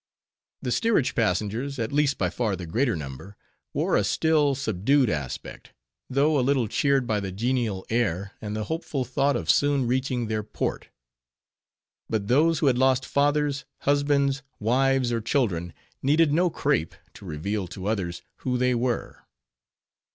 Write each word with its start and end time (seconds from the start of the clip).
The 0.63 0.71
steerage 0.71 1.13
passengers—at 1.13 1.91
least 1.91 2.17
by 2.17 2.31
far 2.31 2.55
the 2.55 2.65
greater 2.65 2.95
number—wore 2.95 3.95
a 3.95 4.03
still, 4.03 4.55
subdued 4.55 5.11
aspect, 5.11 5.73
though 6.09 6.39
a 6.39 6.41
little 6.41 6.67
cheered 6.67 7.05
by 7.05 7.19
the 7.19 7.31
genial 7.31 7.85
air, 7.91 8.31
and 8.41 8.55
the 8.55 8.63
hopeful 8.63 9.05
thought 9.05 9.35
of 9.35 9.47
soon 9.47 9.85
reaching 9.85 10.25
their 10.25 10.41
port. 10.41 10.89
But 12.09 12.29
those 12.29 12.57
who 12.57 12.65
had 12.65 12.79
lost 12.79 13.05
fathers, 13.05 13.65
husbands, 13.81 14.41
wives, 14.59 15.11
or 15.11 15.21
children, 15.21 15.71
needed 16.01 16.33
no 16.33 16.49
crape, 16.49 16.95
to 17.13 17.25
reveal 17.25 17.67
to 17.67 17.85
others, 17.85 18.23
who 18.37 18.57
they 18.57 18.73
were. 18.73 19.25